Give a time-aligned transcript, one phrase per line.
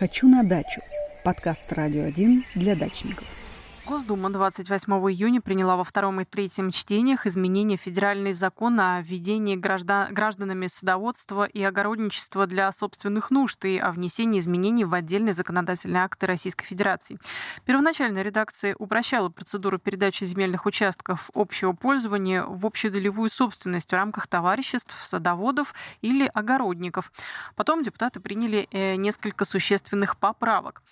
[0.00, 0.80] «Хочу на дачу»–
[1.24, 3.39] подкаст «Радио 1» для дачников.
[3.86, 9.56] Госдума 28 июня приняла во втором и третьем чтениях изменения в федеральный закон о введении
[9.56, 16.04] граждан, гражданами садоводства и огородничества для собственных нужд и о внесении изменений в отдельные законодательные
[16.04, 17.18] акты Российской Федерации.
[17.64, 24.94] Первоначальная редакция упрощала процедуру передачи земельных участков общего пользования в общедолевую собственность в рамках товариществ,
[25.04, 27.10] садоводов или огородников.
[27.56, 30.82] Потом депутаты приняли э, несколько существенных поправок.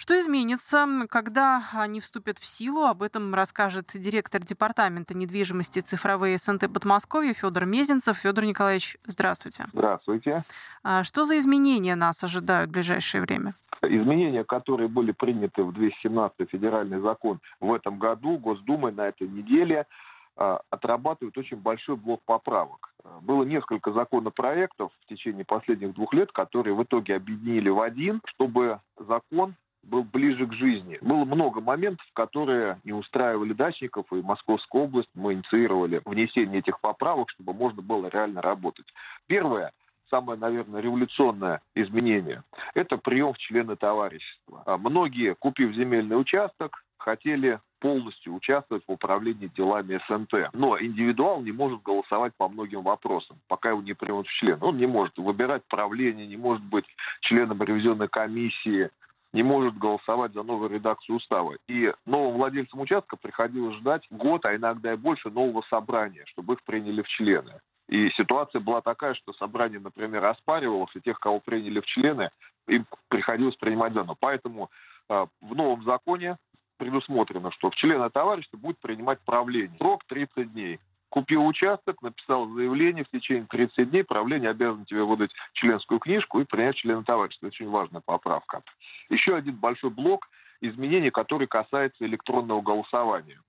[0.00, 2.84] Что изменится, когда они вступят в силу?
[2.84, 8.16] Об этом расскажет директор департамента недвижимости цифровые СНТ Подмосковья Федор Мезенцев.
[8.18, 9.66] Федор Николаевич, здравствуйте.
[9.72, 10.44] Здравствуйте.
[10.84, 13.56] А что за изменения нас ожидают в ближайшее время?
[13.82, 19.86] Изменения, которые были приняты в 217 федеральный закон в этом году, Госдумой на этой неделе
[20.36, 22.94] а, отрабатывают очень большой блок поправок.
[23.22, 28.78] Было несколько законопроектов в течение последних двух лет, которые в итоге объединили в один, чтобы
[28.96, 29.56] закон
[29.88, 30.98] был ближе к жизни.
[31.00, 37.30] Было много моментов, которые не устраивали дачников, и Московская область мы инициировали внесение этих поправок,
[37.30, 38.86] чтобы можно было реально работать.
[39.26, 39.72] Первое,
[40.10, 42.42] самое, наверное, революционное изменение–
[42.74, 44.62] это прием в члены товарищества.
[44.66, 50.52] А многие, купив земельный участок, хотели полностью участвовать в управлении делами СНТ.
[50.52, 54.58] Но индивидуал не может голосовать по многим вопросам, пока его не примут в член.
[54.62, 56.84] Он не может выбирать правление, не может быть
[57.20, 58.90] членом ревизионной комиссии,
[59.32, 61.56] не может голосовать за новую редакцию устава.
[61.68, 66.62] И новым владельцам участка приходилось ждать год, а иногда и больше нового собрания, чтобы их
[66.64, 67.60] приняли в члены.
[67.88, 72.30] И ситуация была такая, что собрание, например, оспаривалось, и тех, кого приняли в члены,
[72.66, 74.16] им приходилось принимать заново.
[74.18, 74.70] Поэтому
[75.08, 76.36] э, в новом законе
[76.76, 79.76] предусмотрено, что в члены товарищества будет принимать правление.
[79.78, 80.78] Срок 30 дней.
[81.10, 86.44] Купил участок, написал заявление, в течение 30 дней правление обязано тебе выдать членскую книжку и
[86.44, 87.46] принять члена товарищества.
[87.46, 88.62] Это очень важная поправка.
[89.08, 90.28] Еще один большой блок
[90.60, 93.40] изменений, который касается электронного голосования.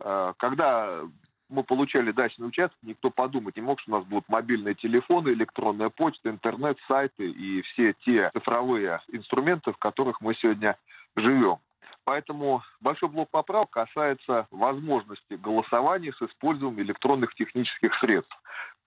[0.00, 1.00] Э, когда
[1.48, 5.90] мы получали дачный участок, никто подумать не мог, что у нас будут мобильные телефоны, электронная
[5.90, 10.76] почта, интернет, сайты и все те цифровые инструменты, в которых мы сегодня
[11.14, 11.58] живем.
[12.04, 18.36] Поэтому большой блок поправок касается возможности голосования с использованием электронных технических средств.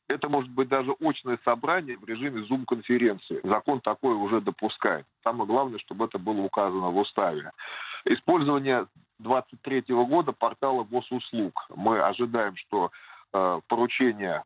[0.07, 3.39] Это может быть даже очное собрание в режиме Zoom-конференции.
[3.43, 5.05] Закон такое уже допускает.
[5.23, 7.51] Самое главное, чтобы это было указано в уставе.
[8.05, 8.85] Использование
[9.19, 11.53] 2023 года портала госуслуг.
[11.75, 12.91] Мы ожидаем, что
[13.67, 14.43] поручение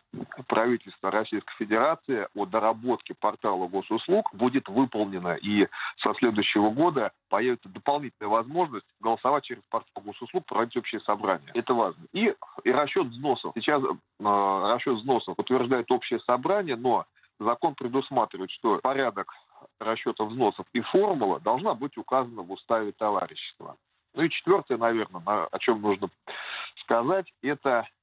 [0.48, 5.68] правительства Российской Федерации о доработке портала госуслуг будет выполнено, и
[6.02, 11.52] со следующего года появится дополнительная возможность голосовать через портал госуслуг, проводить общее собрание.
[11.54, 12.04] Это важно.
[12.14, 12.34] И,
[12.64, 13.54] и расчет взносов.
[13.56, 13.88] Сейчас э,
[14.20, 17.06] расчет взносов утверждает общее собрание, но
[17.40, 19.34] закон предусматривает, что порядок
[19.80, 23.76] расчета взносов и формула должна быть указана в уставе товарищества.
[24.16, 26.10] Ну и четвертое, наверное, о чем нужно
[26.82, 27.99] сказать, это э,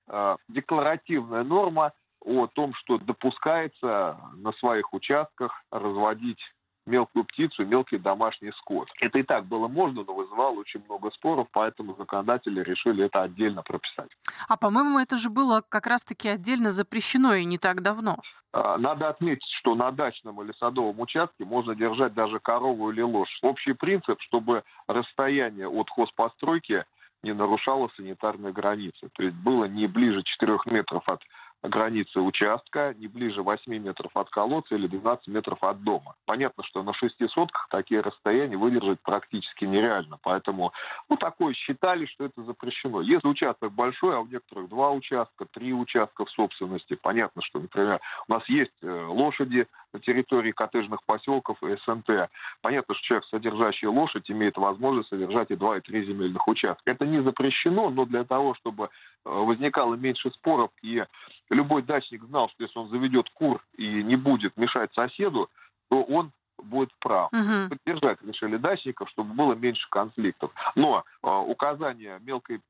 [0.48, 6.40] декларативная норма о том, что допускается на своих участках разводить
[6.86, 8.88] мелкую птицу, мелкий домашний скот.
[9.00, 13.62] Это и так было можно, но вызывало очень много споров, поэтому законодатели решили это отдельно
[13.62, 14.10] прописать.
[14.48, 18.18] А по-моему, это же было как раз-таки отдельно запрещено и не так давно.
[18.52, 23.38] А, надо отметить, что на дачном или садовом участке можно держать даже корову или лошадь.
[23.42, 26.84] Общий принцип, чтобы расстояние от хозпостройки
[27.26, 29.08] не нарушало санитарные границы.
[29.14, 31.20] То есть было не ближе 4 метров от
[31.62, 36.14] границы участка, не ближе 8 метров от колодца или 12 метров от дома.
[36.24, 40.18] Понятно, что на шести сотках такие расстояния выдержать практически нереально.
[40.22, 40.72] Поэтому,
[41.08, 43.00] ну, такое считали, что это запрещено.
[43.00, 48.00] Если участок большой, а у некоторых два участка, три участка в собственности, понятно, что, например,
[48.28, 52.30] у нас есть э, лошади на территории коттеджных поселков и СНТ.
[52.60, 56.90] Понятно, что человек, содержащий лошадь, имеет возможность содержать и два, и три земельных участка.
[56.90, 58.88] Это не запрещено, но для того, чтобы э,
[59.24, 61.04] возникало меньше споров и
[61.50, 65.48] любой дачник знал, что если он заведет кур и не будет мешать соседу,
[65.88, 67.32] то он будет прав.
[67.32, 67.68] Угу.
[67.68, 70.50] Поддержать решили дачников, чтобы было меньше конфликтов.
[70.74, 72.60] Но э, указание мелкой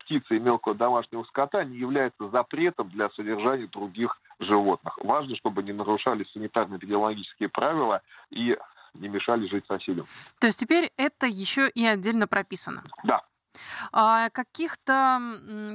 [0.00, 4.98] птицы и мелкого домашнего скота не является запретом для содержания других животных.
[4.98, 8.56] Важно, чтобы не нарушались санитарно-эпидемиологические правила и
[8.94, 10.06] не мешали жить соседям.
[10.40, 12.82] То есть теперь это еще и отдельно прописано?
[13.04, 13.22] Да.
[13.92, 15.20] А каких-то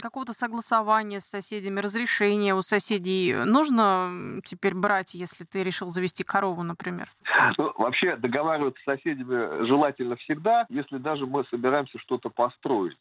[0.01, 6.63] какого-то согласования с соседями, разрешения у соседей нужно теперь брать, если ты решил завести корову,
[6.63, 7.09] например?
[7.57, 12.97] Ну, вообще договариваться с соседями желательно всегда, если даже мы собираемся что-то построить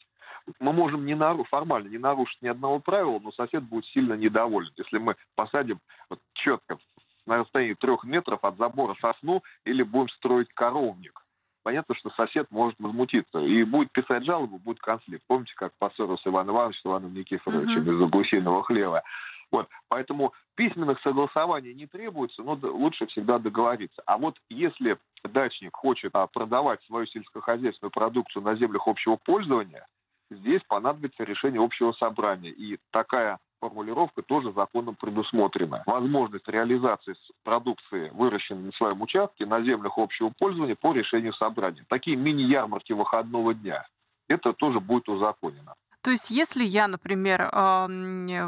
[0.61, 1.45] мы можем не нару...
[1.45, 5.81] формально не нарушить ни одного правила, но сосед будет сильно недоволен, если мы посадим
[6.11, 6.79] вот четко
[7.27, 11.24] на расстоянии трех метров от забора сосну или будем строить коровник.
[11.65, 15.25] Понятно, что сосед может возмутиться и будет писать жалобу, будет конфликт.
[15.27, 17.95] Помните, как поссорился Иван Иванович с Иваном Никифоровичем uh-huh.
[17.95, 19.03] из-за гусиного хлева?
[19.51, 24.03] Вот, поэтому письменных согласований не требуется, но лучше всегда договориться.
[24.05, 29.87] А вот если дачник хочет а, продавать свою сельскохозяйственную продукцию на землях общего пользования,
[30.31, 32.51] здесь понадобится решение общего собрания.
[32.51, 35.83] И такая формулировка тоже законом предусмотрена.
[35.87, 37.15] Возможность реализации
[37.45, 41.85] продукции, выращенной на своем участке, на землях общего пользования по решению собрания.
[41.89, 43.87] Такие мини-ярмарки выходного дня.
[44.29, 45.75] Это тоже будет узаконено.
[46.03, 47.51] То есть, если я, например,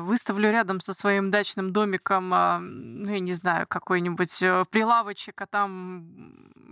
[0.02, 5.46] выставлю рядом со своим дачным домиком, а, ну, я не знаю, какой-нибудь э, прилавочек, а
[5.46, 6.04] там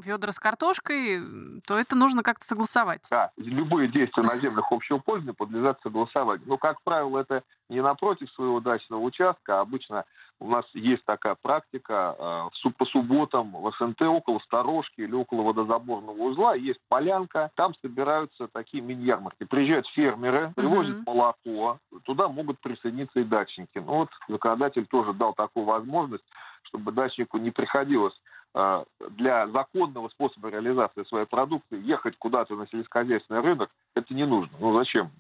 [0.05, 1.21] ведра с картошкой,
[1.67, 3.07] то это нужно как-то согласовать.
[3.11, 6.47] Да, любые действия на землях общего пользования подлежат согласованию.
[6.47, 10.05] Но, как правило, это не напротив своего дачного участка, а обычно
[10.41, 16.17] у нас есть такая практика э, по субботам в СНТ около сторожки или около водозаборного
[16.17, 19.45] узла есть полянка, там собираются такие мини-ярмарки.
[19.45, 21.05] Приезжают фермеры, привозят uh-huh.
[21.07, 23.79] молоко, туда могут присоединиться и дачники.
[23.79, 26.25] Ну вот законодатель тоже дал такую возможность,
[26.65, 28.15] чтобы дачнику не приходилось
[28.55, 34.57] для законного способа реализации своей продукции ехать куда-то на сельскохозяйственный рынок, это не нужно.
[34.61, 35.11] Ну зачем?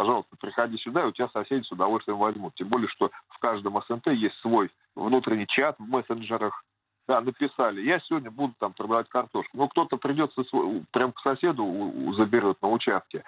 [0.00, 2.54] пожалуйста, приходи сюда, и у тебя соседи с удовольствием возьмут.
[2.54, 6.64] Тем более, что в каждом СНТ есть свой внутренний чат в мессенджерах.
[7.06, 9.58] Да, написали, я сегодня буду там продавать картошку.
[9.58, 10.42] Ну, кто-то придется
[10.90, 13.24] прям к соседу заберет на участке.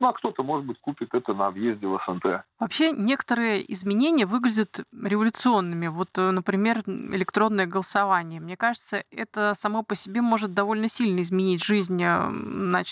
[0.00, 2.44] Ну, а кто-то, может быть, купит это на въезде в СНТ.
[2.58, 5.86] Вообще, некоторые изменения выглядят революционными.
[5.86, 8.40] Вот, э, например, электронное голосование.
[8.40, 12.28] Мне кажется, это само по себе может довольно сильно изменить жизнь э,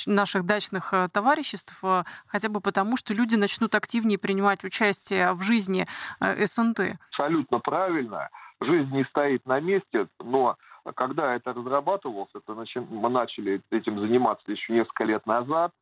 [0.06, 1.82] наших дачных э, товариществ,
[2.26, 5.86] хотя бы потому, что люди начнут активнее принимать участие в жизни
[6.20, 6.98] СНТ.
[7.10, 8.28] Абсолютно правильно.
[8.60, 10.56] Жизнь не стоит на месте, но
[10.94, 12.54] когда это разрабатывалось, это
[12.90, 15.72] мы начали этим заниматься еще несколько лет назад,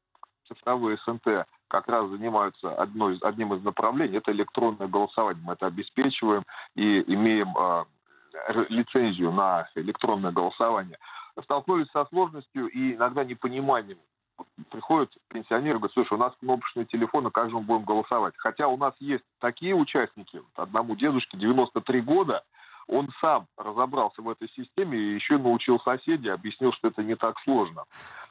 [0.48, 5.42] цифровые СНТ как раз занимаются одной, одним из направлений, это электронное голосование.
[5.44, 7.84] Мы это обеспечиваем и имеем э,
[8.68, 10.98] лицензию на электронное голосование.
[11.44, 13.98] Столкнулись со сложностью и иногда непониманием.
[14.70, 18.34] Приходят пенсионеры, говорят, слушай, у нас кнопочные телефоны, как же будем голосовать?
[18.36, 22.44] Хотя у нас есть такие участники, одному дедушке 93 года,
[22.88, 27.38] он сам разобрался в этой системе и еще научил соседей, объяснил, что это не так
[27.40, 27.85] сложно.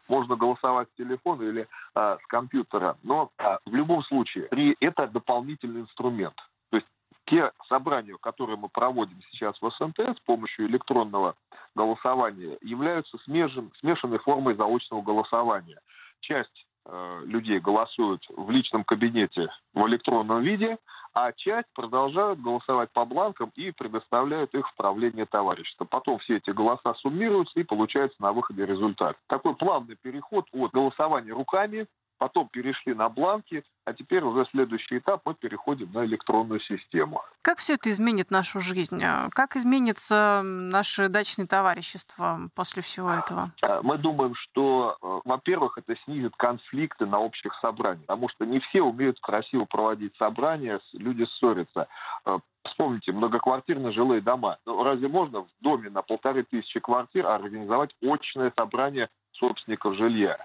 [0.09, 4.47] Можно голосовать с телефона или а, с компьютера, но а, в любом случае
[4.79, 6.35] это дополнительный инструмент.
[6.71, 6.87] То есть
[7.25, 11.35] те собрания, которые мы проводим сейчас в СНТ с помощью электронного
[11.75, 15.79] голосования, являются смежен, смешанной формой заочного голосования.
[16.21, 20.77] Часть э, людей голосуют в личном кабинете в электронном виде,
[21.19, 25.85] а часть продолжают голосовать по бланкам и предоставляют их в правление товарищества.
[25.85, 29.17] Потом все эти голоса суммируются и получается на выходе результат.
[29.25, 31.87] Такой плавный переход от голосования руками
[32.17, 37.21] потом перешли на бланки, а теперь уже следующий этап мы переходим на электронную систему.
[37.41, 39.01] Как все это изменит нашу жизнь?
[39.03, 43.51] А как изменится наше дачное товарищество после всего этого?
[43.61, 48.59] А, мы думаем, что, э, во-первых, это снизит конфликты на общих собраниях, потому что не
[48.59, 51.87] все умеют красиво проводить собрания, люди ссорятся.
[52.25, 54.57] Э, вспомните, многоквартирные жилые дома.
[54.65, 60.37] Ну, разве можно в доме на полторы тысячи квартир организовать очное собрание собственников жилья?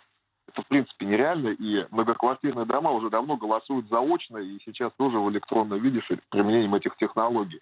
[0.53, 5.31] Это в принципе нереально, и многоквартирные дома уже давно голосуют заочно, и сейчас тоже в
[5.31, 7.61] электронном виде с применением этих технологий.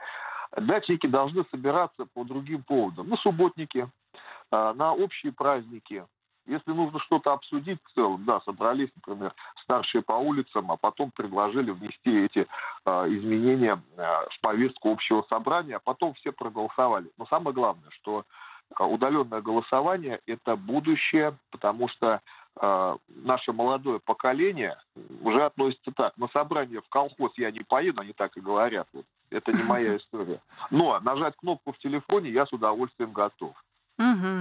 [0.57, 3.09] Дачники должны собираться по другим поводам.
[3.09, 3.89] На субботники,
[4.51, 6.05] а, на общие праздники.
[6.47, 9.33] Если нужно что-то обсудить в целом, да, собрались, например,
[9.63, 12.49] старшие по улицам, а потом предложили внести эти
[12.87, 17.09] э, изменения э, в повестку общего собрания, а потом все проголосовали.
[17.19, 18.25] Но самое главное, что
[18.79, 22.21] удаленное голосование– это будущее, потому что
[22.61, 24.77] наше молодое поколение
[25.23, 26.17] уже относится так.
[26.19, 28.87] На собрание в колхоз я не поеду, они так и говорят.
[28.93, 29.07] Вот.
[29.31, 30.41] Это не моя история.
[30.71, 33.55] Но нажать кнопку в телефоне я с удовольствием готов.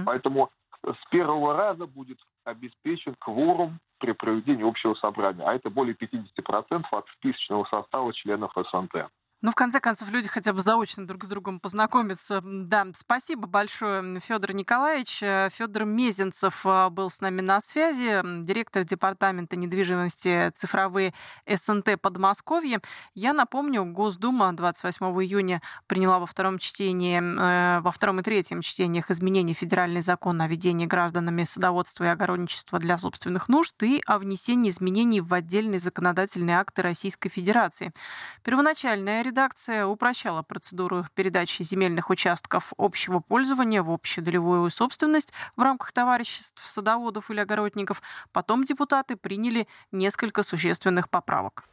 [0.04, 0.50] Поэтому
[0.82, 7.06] с первого раза будет обеспечен кворум при проведении общего собрания, а это более 50% от
[7.16, 9.06] списочного состава членов СНТ.
[9.42, 12.42] Ну, в конце концов, люди хотя бы заочно друг с другом познакомятся.
[12.44, 15.22] Да, спасибо большое, Федор Николаевич.
[15.22, 21.14] Э, Федор Мезенцев э, был с нами на связи, директор департамента недвижимости цифровые
[21.48, 22.82] СНТ Подмосковье.
[23.14, 29.10] Я напомню, Госдума 28 июня приняла во втором чтении, э, во втором и третьем чтениях
[29.10, 34.68] изменений федеральный закон о ведении гражданами садоводства и огородничества для собственных нужд и о внесении
[34.68, 37.94] изменений в отдельные законодательные акты Российской Федерации.
[38.42, 46.60] Первоначальная редакция упрощала процедуру передачи земельных участков общего пользования в общедолевую собственность в рамках товариществ
[46.68, 48.02] садоводов или огородников.
[48.32, 51.64] Потом депутаты приняли несколько существенных поправок.